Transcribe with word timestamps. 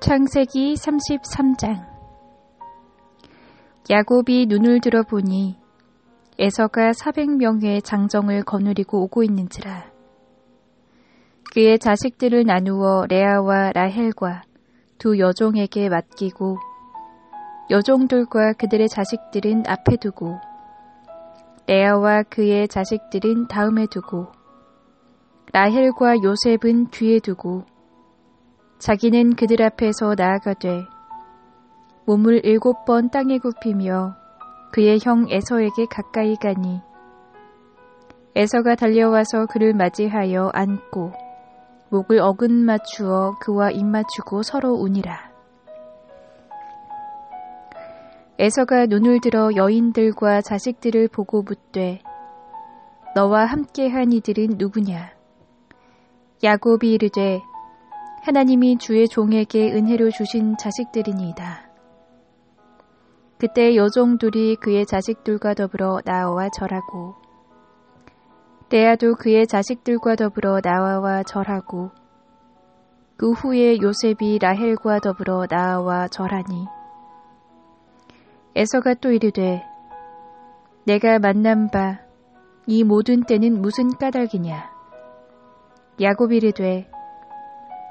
창세기 0.00 0.74
33장. 0.74 1.84
야곱이 3.90 4.46
눈을 4.46 4.80
들어보니 4.80 5.58
에서가 6.38 6.92
400명의 6.92 7.82
장정을 7.82 8.44
거느리고 8.44 9.02
오고 9.02 9.24
있는지라. 9.24 9.90
그의 11.52 11.80
자식들을 11.80 12.44
나누어 12.44 13.06
레아와 13.08 13.72
라헬과 13.72 14.42
두 14.98 15.18
여종에게 15.18 15.88
맡기고 15.88 16.58
여종들과 17.70 18.52
그들의 18.52 18.88
자식들은 18.88 19.64
앞에 19.66 19.96
두고 19.96 20.38
레아와 21.66 22.22
그의 22.30 22.68
자식들은 22.68 23.48
다음에 23.48 23.86
두고 23.90 24.28
라헬과 25.52 26.22
요셉은 26.22 26.90
뒤에 26.90 27.18
두고 27.18 27.64
자기는 28.78 29.34
그들 29.34 29.60
앞에서 29.62 30.14
나아가되 30.16 30.86
몸을 32.06 32.44
일곱 32.44 32.84
번 32.84 33.10
땅에 33.10 33.38
굽히며 33.38 34.14
그의 34.72 35.00
형 35.02 35.26
에서에게 35.28 35.86
가까이 35.90 36.36
가니 36.36 36.80
에서가 38.36 38.76
달려와서 38.76 39.46
그를 39.46 39.74
맞이하여 39.74 40.50
안고 40.54 41.12
목을 41.90 42.20
어긋 42.20 42.52
맞추어 42.52 43.36
그와 43.40 43.70
입 43.70 43.84
맞추고 43.84 44.42
서로 44.42 44.74
우니라. 44.74 45.28
에서가 48.38 48.86
눈을 48.86 49.20
들어 49.20 49.50
여인들과 49.56 50.42
자식들을 50.42 51.08
보고 51.08 51.42
묻되 51.42 52.00
너와 53.16 53.46
함께한 53.46 54.12
이들은 54.12 54.58
누구냐? 54.58 55.10
야곱이 56.44 56.92
이르되 56.92 57.40
하나님이 58.28 58.76
주의 58.76 59.08
종에게 59.08 59.72
은혜로 59.72 60.10
주신 60.10 60.54
자식들이니이다. 60.58 61.70
그때 63.38 63.74
여종들이 63.74 64.56
그의 64.56 64.84
자식들과 64.84 65.54
더불어 65.54 66.02
나와 66.04 66.50
절하고 66.50 67.14
레아도 68.70 69.14
그의 69.14 69.46
자식들과 69.46 70.16
더불어 70.16 70.60
나와 70.60 71.22
절하고 71.22 71.90
그 73.16 73.32
후에 73.32 73.78
요셉이 73.80 74.40
라헬과 74.42 74.98
더불어 74.98 75.46
나와 75.46 76.06
절하니 76.08 76.66
에서가 78.54 78.92
또 79.00 79.10
이르되 79.10 79.64
내가 80.84 81.18
만난 81.18 81.70
바 81.70 82.06
이 82.66 82.84
모든 82.84 83.22
때는 83.22 83.62
무슨 83.62 83.88
까닭이냐 83.96 84.70
야곱이 86.02 86.36
이르되 86.36 86.90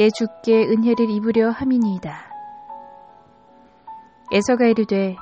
내 0.00 0.08
주께 0.08 0.66
은혜를 0.66 1.10
입으려 1.10 1.50
함이니이다. 1.50 2.10
에서가 4.32 4.64
이르되 4.64 5.14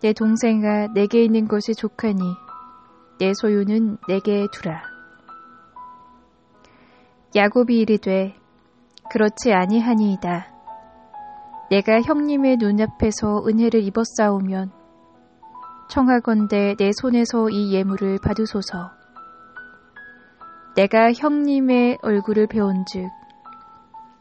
내 0.00 0.14
동생아 0.14 0.86
내게 0.94 1.22
있는 1.22 1.46
것이 1.46 1.74
족하니 1.74 2.18
내 3.18 3.32
소유는 3.34 3.98
내게 4.08 4.46
두라. 4.54 4.82
야곱이 7.36 7.78
이르되 7.78 8.34
그렇지 9.10 9.52
아니하니이다. 9.52 10.46
내가 11.68 12.00
형님의 12.00 12.56
눈앞에서 12.56 13.44
은혜를 13.46 13.82
입었사오면 13.82 14.72
청하건대 15.90 16.76
내 16.78 16.90
손에서 17.02 17.50
이 17.50 17.74
예물을 17.74 18.18
받으소서. 18.24 18.92
내가 20.74 21.12
형님의 21.12 21.98
얼굴을 22.00 22.46
배운즉 22.46 23.10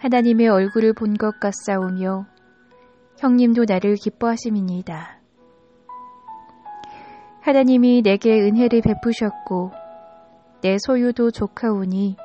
하나님의 0.00 0.48
얼굴을 0.48 0.94
본 0.94 1.18
것 1.18 1.38
같사오며 1.40 2.24
형님도 3.18 3.66
나를 3.68 3.96
기뻐하심이니이다. 3.96 5.20
하나님이 7.42 8.00
내게 8.02 8.40
은혜를 8.40 8.80
베푸셨고 8.80 9.72
내 10.62 10.78
소유도 10.78 11.30
좋하오니 11.30 12.16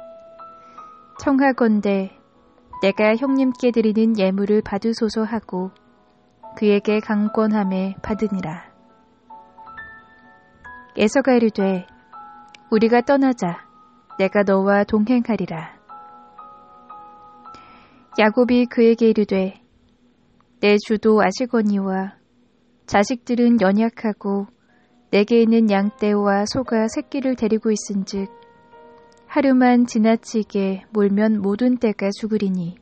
청하건대 1.19 2.17
내가 2.81 3.15
형님께 3.17 3.71
드리는 3.71 4.17
예물을 4.17 4.61
받으소서 4.61 5.23
하고 5.23 5.71
그에게 6.55 7.01
강권함에 7.01 7.95
받으니라. 8.01 8.71
에서가 10.97 11.33
이르되 11.33 11.85
우리가 12.71 13.01
떠나자 13.01 13.65
내가 14.17 14.43
너와 14.43 14.85
동행하리라. 14.85 15.74
야곱이 18.17 18.67
그에게 18.67 19.09
이르되 19.09 19.61
내 20.61 20.77
주도 20.77 21.21
아시거니와 21.21 22.15
자식들은 22.85 23.59
연약하고 23.59 24.47
내게 25.11 25.41
있는 25.41 25.69
양떼와 25.69 26.45
소가 26.45 26.87
새끼를 26.87 27.35
데리고 27.35 27.71
있은즉 27.71 28.29
하루만 29.27 29.85
지나치게 29.85 30.85
몰면 30.91 31.41
모든 31.41 31.77
떼가 31.77 32.09
죽으리니 32.17 32.77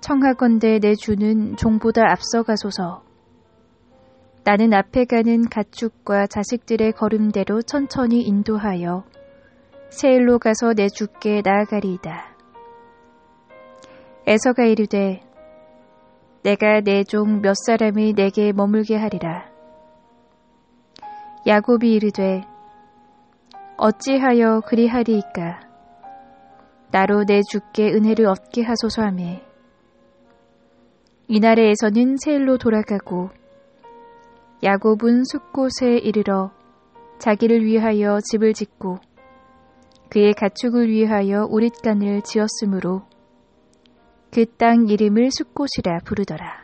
청하건대 0.00 0.80
내 0.80 0.94
주는 0.94 1.56
종보다 1.56 2.10
앞서가소서 2.10 3.02
나는 4.44 4.74
앞에 4.74 5.06
가는 5.06 5.48
가축과 5.48 6.26
자식들의 6.26 6.92
걸음대로 6.92 7.62
천천히 7.62 8.20
인도하여 8.20 9.04
세일로 9.88 10.38
가서 10.38 10.74
내 10.74 10.88
주께 10.88 11.40
나아가리이다. 11.42 12.37
에서가 14.28 14.64
이르되 14.64 15.22
내가 16.42 16.82
내 16.82 17.02
종 17.02 17.40
몇 17.40 17.54
사람이 17.66 18.12
내게 18.12 18.52
머물게 18.52 18.94
하리라. 18.94 19.46
야곱이 21.46 21.94
이르되 21.94 22.42
어찌하여 23.78 24.60
그리하리이까 24.66 25.60
나로 26.90 27.24
내 27.24 27.40
주께 27.50 27.90
은혜를 27.90 28.26
얻게 28.26 28.62
하소서 28.62 29.00
하매 29.00 29.42
이날에 31.28 31.70
에서는 31.70 32.16
세일로 32.22 32.58
돌아가고 32.58 33.30
야곱은 34.62 35.24
숲곳에 35.24 35.96
이르러 35.96 36.50
자기를 37.18 37.64
위하여 37.64 38.18
집을 38.20 38.52
짓고 38.52 38.98
그의 40.10 40.34
가축을 40.34 40.90
위하여 40.90 41.46
우릿간을 41.48 42.20
지었으므로 42.20 43.07
그 44.38 44.46
땅 44.46 44.88
이름을 44.88 45.32
숲곳이라 45.32 45.98
부르더라. 46.04 46.62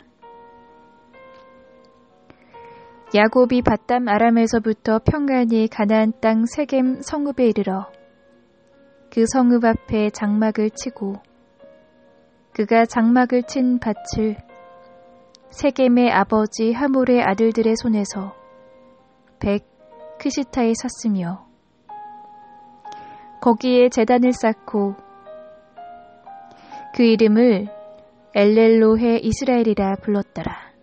야곱이 3.13 3.63
바담 3.63 4.07
아람에서부터 4.07 5.01
평안히 5.05 5.67
가나안 5.67 6.13
땅 6.21 6.47
세겜 6.47 7.03
성읍에 7.03 7.47
이르러 7.49 7.91
그 9.13 9.25
성읍 9.27 9.65
앞에 9.65 10.11
장막을 10.11 10.71
치고 10.71 11.15
그가 12.53 12.85
장막을 12.85 13.43
친 13.43 13.81
밭을 13.81 14.37
세겜의 15.51 16.13
아버지 16.13 16.73
하몰의 16.73 17.25
아들들의 17.25 17.75
손에서 17.83 18.37
백 19.41 19.67
크시타에 20.21 20.75
샀으며 20.77 21.45
거기에 23.41 23.89
재단을 23.89 24.33
쌓고 24.33 24.95
그 26.95 27.03
이름을 27.03 27.67
엘렐로헤 28.37 29.19
이스라엘이라 29.19 29.97
불렀더라. 29.97 30.74